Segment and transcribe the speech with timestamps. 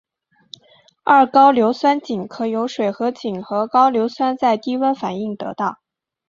[1.03, 5.77] 二高氯酸肼可由水合肼和高氯酸在低温反应得到。